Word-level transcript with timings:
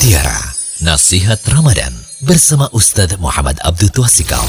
Mutiara 0.00 0.40
Nasihat 0.80 1.44
Ramadan 1.52 1.92
bersama 2.24 2.72
Ustadz 2.72 3.20
Muhammad 3.20 3.60
Abdul 3.60 3.92
Twasikal. 3.92 4.40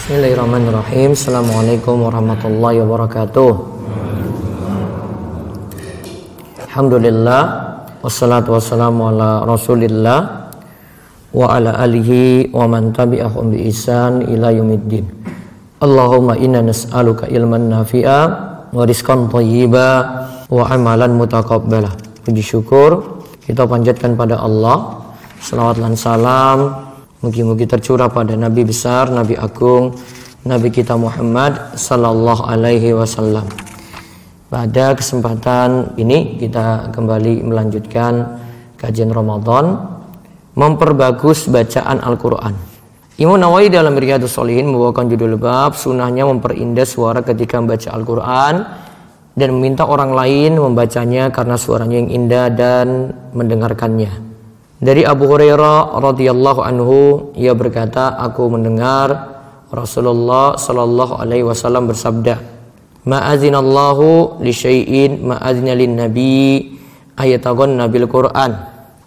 Bismillahirrahmanirrahim. 0.00 1.12
Assalamualaikum 1.12 2.08
warahmatullahi 2.08 2.80
wabarakatuh. 2.80 3.52
Alhamdulillah 6.72 7.42
wassalatu 8.00 8.56
wassalamu 8.56 9.12
ala 9.12 9.44
Rasulillah 9.44 10.48
wa 11.36 11.46
ala 11.52 11.76
alihi 11.76 12.48
wa 12.56 12.64
man 12.64 12.96
tabi'ahum 12.96 13.52
bi 13.52 13.68
ihsan 13.68 14.24
ila 14.24 14.56
yaumiddin. 14.56 15.04
Allahumma 15.84 16.40
inna 16.40 16.64
nas'aluka 16.64 17.28
ilman 17.28 17.68
nafi'a 17.68 18.20
wa 18.72 18.88
rizqan 18.88 19.28
thayyiba 19.28 19.88
wa 20.48 20.64
amalan 20.64 21.12
mutaqabbala. 21.12 21.92
Puji 22.24 22.40
syukur 22.40 23.19
kita 23.50 23.66
panjatkan 23.66 24.14
pada 24.14 24.38
Allah. 24.38 25.02
Salawat 25.42 25.82
dan 25.82 25.98
salam. 25.98 26.86
Mugi-mugi 27.18 27.66
tercurah 27.66 28.06
pada 28.06 28.38
Nabi 28.38 28.62
besar, 28.62 29.10
Nabi 29.10 29.34
agung 29.34 29.98
Nabi 30.46 30.72
kita 30.72 30.96
Muhammad 30.96 31.76
Sallallahu 31.76 32.46
alaihi 32.46 32.96
wasallam. 32.96 33.44
Pada 34.48 34.96
kesempatan 34.96 35.98
ini 36.00 36.40
kita 36.40 36.94
kembali 36.94 37.44
melanjutkan 37.44 38.38
kajian 38.78 39.10
Ramadan 39.10 39.98
Memperbagus 40.50 41.46
bacaan 41.46 42.02
Al-Quran. 42.02 42.54
Imam 43.20 43.38
Nawawi 43.38 43.70
dalam 43.70 43.94
Riyadus 43.94 44.34
Solihin 44.34 44.66
membawakan 44.72 45.06
judul 45.12 45.38
bab 45.38 45.78
Sunnahnya 45.78 46.26
memperindah 46.26 46.88
suara 46.88 47.22
ketika 47.22 47.60
membaca 47.60 47.86
Al-Quran 47.92 48.54
dan 49.34 49.54
meminta 49.54 49.86
orang 49.86 50.12
lain 50.12 50.58
membacanya 50.58 51.30
karena 51.30 51.54
suaranya 51.54 51.96
yang 52.02 52.10
indah 52.10 52.46
dan 52.50 53.14
mendengarkannya. 53.32 54.10
Dari 54.80 55.04
Abu 55.04 55.28
Hurairah 55.28 56.00
radhiyallahu 56.00 56.60
anhu 56.64 56.98
ia 57.36 57.52
berkata, 57.52 58.16
aku 58.16 58.48
mendengar 58.48 59.38
Rasulullah 59.70 60.58
sallallahu 60.58 61.20
alaihi 61.20 61.46
wasallam 61.46 61.86
bersabda, 61.86 62.40
"Ma'azinallahu 63.06 64.40
li 64.42 64.50
syai'in 64.50 65.20
ma'azina 65.20 65.76
lin 65.78 65.94
nabi 65.94 66.74
ayatagon 67.14 67.78
nabil 67.78 68.08
Qur'an." 68.10 68.50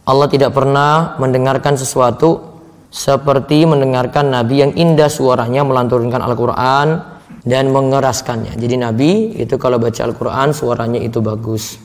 Allah 0.04 0.28
tidak 0.32 0.56
pernah 0.56 1.20
mendengarkan 1.20 1.76
sesuatu 1.76 2.54
seperti 2.94 3.66
mendengarkan 3.66 4.30
nabi 4.30 4.62
yang 4.62 4.72
indah 4.78 5.10
suaranya 5.10 5.66
melanturkan 5.66 6.22
Al-Qur'an 6.22 7.13
dan 7.44 7.70
mengeraskannya. 7.76 8.56
Jadi 8.56 8.76
Nabi 8.80 9.12
itu 9.36 9.60
kalau 9.60 9.76
baca 9.80 10.02
Al-Quran 10.04 10.56
suaranya 10.56 11.00
itu 11.00 11.20
bagus. 11.20 11.76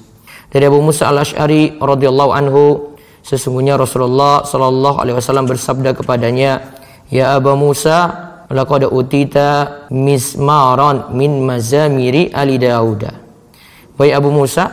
Dari 0.48 0.64
Abu 0.64 0.80
Musa 0.80 1.10
al 1.10 1.20
Ashari 1.20 1.76
radhiyallahu 1.76 2.32
anhu, 2.32 2.94
sesungguhnya 3.20 3.76
Rasulullah 3.76 4.46
Shallallahu 4.46 4.96
alaihi 5.02 5.16
wasallam 5.18 5.44
bersabda 5.44 5.92
kepadanya, 5.92 6.72
"Ya 7.12 7.36
Abu 7.36 7.52
Musa, 7.58 7.98
laqad 8.48 8.88
utita 8.88 9.84
mismaran 9.92 11.12
min 11.12 11.44
mazamiri 11.44 12.32
ali 12.32 12.56
Dauda." 12.56 13.12
Wahai 13.98 14.14
Abu 14.14 14.30
Musa, 14.30 14.70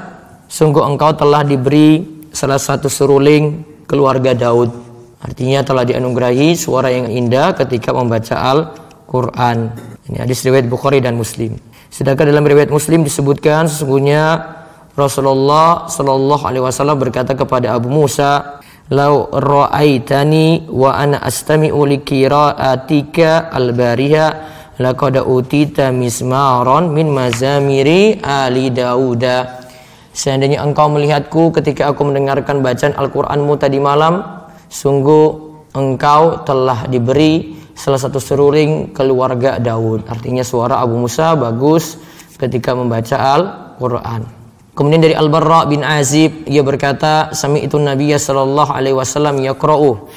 sungguh 0.47 0.86
engkau 0.86 1.11
telah 1.17 1.42
diberi 1.42 2.23
salah 2.30 2.61
satu 2.61 2.88
seruling 2.88 3.66
keluarga 3.89 4.38
Daud. 4.38 4.70
Artinya 5.17 5.66
telah 5.66 5.81
dianugerahi 5.81 6.53
suara 6.53 6.94
yang 6.94 7.09
indah 7.09 7.58
ketika 7.58 7.89
membaca 7.89 8.38
Al-Quran. 8.38 8.84
Ini 9.09 10.17
hadis 10.22 10.42
riwayat 10.45 10.66
Bukhari 10.67 11.00
dan 11.00 11.16
Muslim. 11.16 11.56
Sedangkan 11.94 12.28
dalam 12.28 12.44
riwayat 12.44 12.67
Muslim 12.67 13.06
disebutkan 13.08 13.70
sesungguhnya 13.72 14.44
Rasulullah 14.95 15.88
Shallallahu 15.92 16.44
Alaihi 16.44 16.64
Wasallam 16.64 17.00
berkata 17.00 17.36
kepada 17.36 17.76
Abu 17.76 17.88
Musa, 17.92 18.59
"Lau 18.92 19.31
ra'aitani 19.31 20.72
wa 20.72 20.95
ana 20.95 21.23
astami'u 21.23 21.83
li 21.88 22.00
qira'atika 22.03 23.52
al-bariha 23.52 24.28
laqad 24.80 25.20
utita 25.23 25.92
mismaron 25.92 26.92
min 26.92 27.11
mazamiri 27.11 28.20
ali 28.23 28.72
Dauda." 28.72 29.67
Seandainya 30.16 30.64
engkau 30.64 30.87
melihatku 30.87 31.52
ketika 31.52 31.92
aku 31.92 32.08
mendengarkan 32.08 32.64
bacaan 32.64 32.95
Al-Qur'anmu 32.95 33.60
tadi 33.60 33.83
malam, 33.83 34.23
sungguh 34.72 35.27
engkau 35.76 36.48
telah 36.48 36.87
diberi 36.87 37.64
salah 37.75 37.99
satu 37.99 38.17
seruling 38.23 38.95
keluarga 38.95 39.59
Daud. 39.59 40.08
Artinya 40.08 40.41
suara 40.41 40.80
Abu 40.80 40.95
Musa 40.95 41.36
bagus 41.36 41.99
ketika 42.39 42.71
membaca 42.71 43.19
Al-Quran. 43.19 44.23
Kemudian 44.75 45.03
dari 45.03 45.15
Al-Barra 45.15 45.67
bin 45.67 45.83
Azib 45.83 46.47
ia 46.47 46.63
berkata, 46.63 47.31
"Sami 47.36 47.63
itu 47.63 47.80
Nabi 47.80 48.11
sallallahu 48.11 48.71
alaihi 48.71 48.95
wasallam 48.95 49.39
yaqra'u 49.43 50.08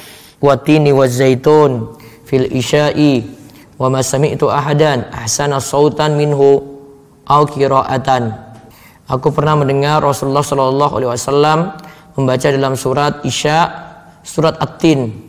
watini 0.42 0.90
wa 0.90 1.06
zaitun 1.06 1.94
fil 2.26 2.46
isya'i 2.46 3.22
wa 3.78 3.86
ma 3.86 4.02
itu 4.02 4.50
ahadan 4.50 5.06
ahsana 5.14 5.62
sautan 5.62 6.18
minhu 6.18 6.62
au 7.26 7.42
qira'atan." 7.46 8.34
Aku 9.06 9.30
pernah 9.30 9.54
mendengar 9.54 10.02
Rasulullah 10.02 10.42
sallallahu 10.42 10.92
alaihi 10.98 11.10
wasallam 11.14 11.58
membaca 12.18 12.46
dalam 12.50 12.74
surat 12.74 13.22
Isya, 13.22 13.58
surat 14.26 14.58
At-Tin 14.58 15.27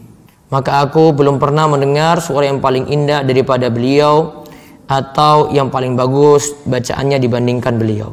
maka 0.50 0.82
aku 0.82 1.14
belum 1.14 1.38
pernah 1.38 1.70
mendengar 1.70 2.22
suara 2.26 2.50
yang 2.50 2.58
paling 2.58 2.90
indah 2.90 3.22
daripada 3.22 3.70
beliau 3.70 4.46
atau 4.90 5.54
yang 5.54 5.70
paling 5.70 5.94
bagus 5.94 6.58
bacaannya 6.66 7.22
dibandingkan 7.22 7.78
beliau. 7.78 8.10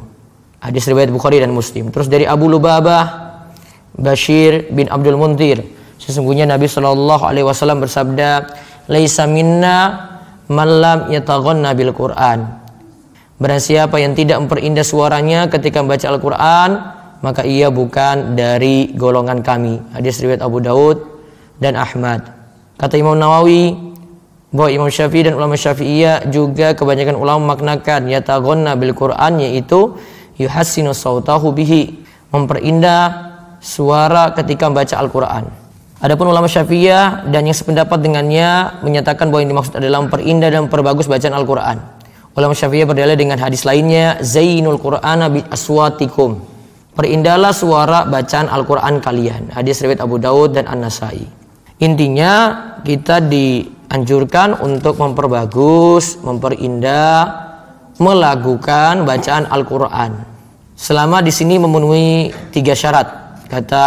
Hadis 0.61 0.85
riwayat 0.85 1.09
Bukhari 1.09 1.41
dan 1.41 1.49
Muslim. 1.49 1.89
Terus 1.89 2.05
dari 2.05 2.29
Abu 2.29 2.45
Lubabah 2.45 3.33
Bashir 3.97 4.69
bin 4.69 4.85
Abdul 4.85 5.17
Muntir, 5.17 5.65
sesungguhnya 5.97 6.45
Nabi 6.45 6.69
Shallallahu 6.69 7.25
alaihi 7.25 7.45
wasallam 7.45 7.81
bersabda, 7.81 8.45
"Laisa 8.85 9.25
minna 9.25 10.05
man 10.45 10.69
lam 10.69 10.99
yataghanna 11.09 11.73
bil 11.73 11.89
Qur'an." 11.97 12.61
Barang 13.37 13.61
siapa 13.61 13.97
yang 14.01 14.13
tidak 14.17 14.37
memperindah 14.41 14.85
suaranya 14.85 15.45
ketika 15.49 15.81
membaca 15.81 16.09
Al-Qur'an, 16.09 16.69
maka 17.21 17.45
ia 17.45 17.69
bukan 17.69 18.33
dari 18.33 18.93
golongan 18.97 19.45
kami. 19.45 19.77
Hadis 19.93 20.21
riwayat 20.21 20.41
Abu 20.41 20.57
Daud 20.61 21.16
dan 21.57 21.77
Ahmad. 21.77 22.25
Kata 22.77 22.93
Imam 22.97 23.17
Nawawi 23.17 23.73
bahwa 24.53 24.69
Imam 24.69 24.89
Syafi'i 24.89 25.27
dan 25.27 25.35
ulama 25.35 25.59
Syafi'iyah 25.59 26.31
juga 26.31 26.71
kebanyakan 26.77 27.19
ulama 27.19 27.57
maknakan 27.57 28.07
yataghonna 28.07 28.79
bil 28.79 28.95
Qur'an 28.95 29.41
yaitu 29.41 29.97
yuhassinu 30.39 30.95
sautahu 30.95 31.51
bihi 31.51 32.05
memperindah 32.31 33.33
suara 33.59 34.31
ketika 34.37 34.69
membaca 34.69 34.95
Al-Qur'an. 34.95 35.45
Adapun 35.97 36.29
ulama 36.29 36.45
Syafi'iyah 36.45 37.25
dan 37.33 37.49
yang 37.49 37.57
sependapat 37.57 37.97
dengannya 37.97 38.79
menyatakan 38.85 39.33
bahwa 39.33 39.41
yang 39.41 39.51
dimaksud 39.57 39.73
adalah 39.81 40.05
memperindah 40.05 40.49
dan 40.53 40.69
memperbagus 40.69 41.09
bacaan 41.09 41.33
Al-Qur'an. 41.33 41.77
Ulama 42.37 42.53
Syafi'iyah 42.53 42.85
berdalil 42.85 43.17
dengan 43.17 43.41
hadis 43.41 43.65
lainnya 43.65 44.21
Zainul 44.21 44.77
Qur'ana 44.77 45.25
bi 45.33 45.41
aswatikum. 45.49 46.37
Perindahlah 46.93 47.49
suara 47.49 48.05
bacaan 48.05 48.45
Al-Qur'an 48.45 49.01
kalian. 49.01 49.57
Hadis 49.57 49.81
riwayat 49.81 50.05
Abu 50.05 50.21
Daud 50.21 50.53
dan 50.53 50.69
An-Nasai. 50.69 51.36
Intinya 51.77 52.33
kita 52.81 53.21
dianjurkan 53.21 54.65
untuk 54.65 54.97
memperbagus, 54.97 56.17
memperindah, 56.25 57.21
melakukan 58.01 59.05
bacaan 59.05 59.45
Al-Quran. 59.45 60.11
Selama 60.73 61.21
di 61.21 61.29
sini 61.29 61.61
memenuhi 61.61 62.33
tiga 62.49 62.73
syarat, 62.73 63.41
kata 63.49 63.85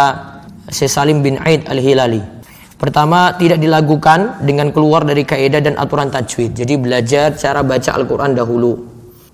Syekh 0.71 0.91
Salim 0.91 1.19
bin 1.19 1.35
Aid 1.43 1.67
Al-Hilali. 1.67 2.23
Pertama, 2.79 3.35
tidak 3.37 3.61
dilakukan 3.61 4.41
dengan 4.41 4.73
keluar 4.73 5.05
dari 5.05 5.21
kaidah 5.21 5.61
dan 5.61 5.77
aturan 5.77 6.09
tajwid. 6.09 6.57
Jadi 6.57 6.81
belajar 6.81 7.35
cara 7.37 7.61
baca 7.61 7.93
Al-Quran 7.93 8.33
dahulu. 8.33 8.73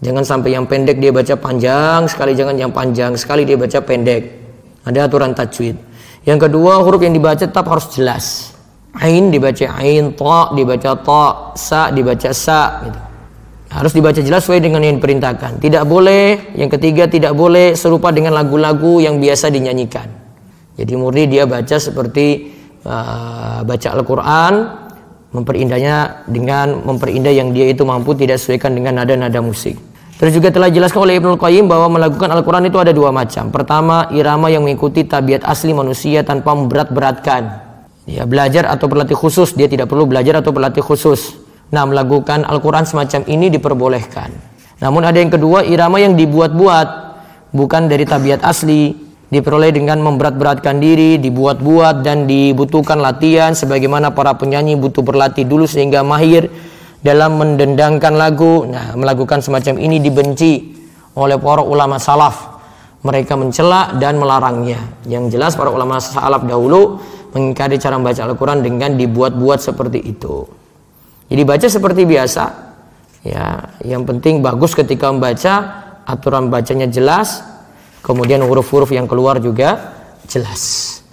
Jangan 0.03 0.25
sampai 0.25 0.53
yang 0.57 0.68
pendek 0.68 1.00
dia 1.00 1.09
baca 1.09 1.34
panjang, 1.39 2.06
sekali 2.12 2.35
jangan 2.35 2.59
yang 2.59 2.74
panjang, 2.75 3.16
sekali 3.16 3.47
dia 3.47 3.57
baca 3.57 3.79
pendek. 3.81 4.24
Ada 4.84 5.07
aturan 5.09 5.31
tajwid. 5.31 5.86
Yang 6.27 6.51
kedua, 6.51 6.83
huruf 6.83 7.00
yang 7.00 7.15
dibaca 7.15 7.39
tetap 7.39 7.63
harus 7.71 7.88
jelas. 7.95 8.51
Ain 9.00 9.31
dibaca 9.31 9.63
ain, 9.79 10.12
ta 10.12 10.51
dibaca 10.51 10.91
ta, 11.00 11.25
sa 11.56 11.88
dibaca 11.88 12.29
sa 12.35 12.83
gitu. 12.83 13.00
Harus 13.68 13.91
dibaca 13.95 14.19
jelas 14.19 14.44
sesuai 14.44 14.63
dengan 14.63 14.83
yang 14.83 15.00
diperintahkan. 15.00 15.63
Tidak 15.63 15.83
boleh, 15.88 16.56
yang 16.59 16.71
ketiga 16.71 17.07
tidak 17.07 17.31
boleh 17.35 17.75
serupa 17.79 18.12
dengan 18.12 18.35
lagu-lagu 18.35 19.00
yang 19.00 19.19
biasa 19.24 19.51
dinyanyikan. 19.51 20.07
Jadi 20.75 20.94
murni 21.00 21.31
dia 21.31 21.47
baca 21.47 21.75
seperti 21.79 22.51
uh, 22.83 23.63
baca 23.63 23.88
Al-Qur'an 23.91 24.53
memperindahnya 25.31 26.27
dengan 26.27 26.83
memperindah 26.88 27.31
yang 27.31 27.51
dia 27.51 27.71
itu 27.71 27.83
mampu 27.83 28.15
tidak 28.15 28.39
sesuaikan 28.39 28.75
dengan 28.75 29.03
nada-nada 29.03 29.39
musik. 29.44 29.75
Terus 30.17 30.33
juga 30.33 30.49
telah 30.49 30.73
jelaskan 30.73 31.05
oleh 31.05 31.21
Ibnu 31.21 31.37
Qayyim 31.37 31.69
bahwa 31.69 31.93
melakukan 31.93 32.33
Al-Quran 32.33 32.65
itu 32.65 32.81
ada 32.81 32.89
dua 32.89 33.13
macam. 33.13 33.53
Pertama, 33.53 34.09
irama 34.09 34.49
yang 34.49 34.65
mengikuti 34.65 35.05
tabiat 35.05 35.45
asli 35.45 35.77
manusia 35.77 36.25
tanpa 36.25 36.57
memberat-beratkan. 36.57 37.69
Ya, 38.09 38.25
belajar 38.25 38.65
atau 38.65 38.89
berlatih 38.89 39.13
khusus, 39.13 39.53
dia 39.53 39.69
tidak 39.69 39.93
perlu 39.93 40.09
belajar 40.09 40.41
atau 40.41 40.49
berlatih 40.49 40.81
khusus. 40.81 41.37
Nah, 41.69 41.85
melakukan 41.85 42.49
Al-Quran 42.49 42.89
semacam 42.89 43.29
ini 43.29 43.53
diperbolehkan. 43.53 44.33
Namun 44.81 45.05
ada 45.05 45.21
yang 45.21 45.29
kedua, 45.29 45.61
irama 45.61 46.01
yang 46.01 46.17
dibuat-buat, 46.17 46.87
bukan 47.53 47.85
dari 47.85 48.07
tabiat 48.07 48.41
asli, 48.41 48.97
diperoleh 49.27 49.69
dengan 49.69 49.99
memberat-beratkan 50.01 50.79
diri, 50.79 51.21
dibuat-buat 51.21 52.01
dan 52.01 52.25
dibutuhkan 52.25 52.97
latihan 52.97 53.51
sebagaimana 53.53 54.15
para 54.15 54.33
penyanyi 54.33 54.79
butuh 54.79 55.03
berlatih 55.03 55.43
dulu 55.43 55.67
sehingga 55.67 56.01
mahir 56.01 56.47
dalam 57.07 57.39
mendendangkan 57.39 58.19
lagu. 58.19 58.68
Nah, 58.68 58.92
melakukan 59.00 59.39
semacam 59.39 59.80
ini 59.80 60.04
dibenci 60.04 60.75
oleh 61.15 61.39
para 61.39 61.63
ulama 61.63 61.95
salaf. 61.95 62.59
Mereka 63.07 63.39
mencela 63.39 63.95
dan 63.95 64.19
melarangnya. 64.19 64.83
Yang 65.07 65.39
jelas 65.39 65.56
para 65.56 65.71
ulama 65.71 66.04
salaf 66.04 66.44
dahulu 66.44 67.00
mengingkari 67.31 67.80
cara 67.80 67.95
membaca 67.95 68.27
Al-Qur'an 68.27 68.59
dengan 68.59 69.00
dibuat-buat 69.00 69.63
seperti 69.63 70.04
itu. 70.04 70.44
Jadi 71.31 71.42
baca 71.48 71.68
seperti 71.71 72.04
biasa. 72.04 72.44
Ya, 73.24 73.71
yang 73.88 74.03
penting 74.03 74.44
bagus 74.44 74.75
ketika 74.75 75.07
membaca, 75.12 75.53
aturan 76.07 76.48
bacanya 76.48 76.88
jelas, 76.88 77.44
Kemudian 78.07 78.39
huruf-huruf 78.39 78.88
yang 78.95 79.03
keluar 79.03 79.36
juga 79.44 79.92
jelas. 80.31 81.03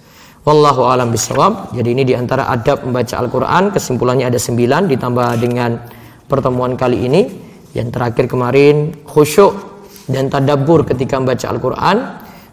Wallahu 0.45 0.85
alam 0.85 1.09
bisawab. 1.09 1.73
Jadi 1.73 1.97
ini 1.97 2.05
di 2.05 2.13
antara 2.13 2.45
adab 2.53 2.85
membaca 2.85 3.17
Al-Quran. 3.17 3.73
Kesimpulannya 3.73 4.29
ada 4.29 4.37
sembilan 4.37 4.85
ditambah 4.85 5.41
dengan 5.41 5.81
pertemuan 6.29 6.77
kali 6.77 7.09
ini. 7.09 7.25
Yang 7.73 7.97
terakhir 7.97 8.29
kemarin 8.29 8.93
khusyuk 9.09 9.57
dan 10.05 10.29
tadabbur 10.29 10.85
ketika 10.85 11.17
membaca 11.17 11.49
Al-Quran. 11.49 11.97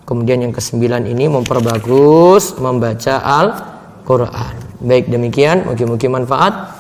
Kemudian 0.09 0.41
yang 0.41 0.57
kesembilan 0.57 1.05
ini 1.05 1.29
memperbagus 1.29 2.57
membaca 2.57 3.21
Al-Quran. 3.21 4.81
Baik 4.83 5.07
demikian, 5.13 5.69
mungkin-mungkin 5.69 6.17
manfaat 6.17 6.73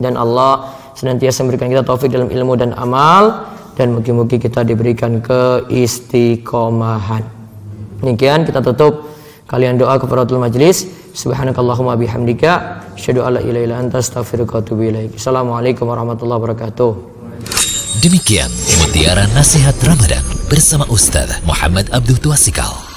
dan 0.00 0.16
Allah 0.16 0.72
senantiasa 0.96 1.44
memberikan 1.44 1.68
kita 1.70 1.84
taufik 1.86 2.10
dalam 2.10 2.26
ilmu 2.32 2.56
dan 2.58 2.74
amal 2.74 3.46
dan 3.78 3.94
mungkin-mungkin 3.94 4.42
kita 4.42 4.66
diberikan 4.66 5.22
keistiqomahan. 5.22 7.22
Demikian 8.02 8.42
kita 8.42 8.58
tutup 8.64 9.06
kalian 9.48 9.80
doa 9.80 9.96
kepada 9.96 10.28
majlis. 10.36 10.86
Subhanakallahumma 11.16 11.98
bihamdika 11.98 12.84
asyhadu 12.94 13.26
alla 13.26 13.40
ilaha 13.42 13.64
illa 13.64 13.76
anta 13.82 13.98
astaghfiruka 13.98 14.54
wa 14.54 14.62
atubu. 14.62 14.82
Assalamualaikum 15.16 15.88
warahmatullahi 15.88 16.38
wabarakatuh. 16.38 16.90
Demikian 17.98 18.46
mutiara 18.78 19.26
nasihat 19.34 19.74
Ramadan 19.82 20.22
bersama 20.46 20.86
Ustaz 20.86 21.42
Muhammad 21.42 21.90
Abdul 21.90 22.22
Tuasikal. 22.22 22.87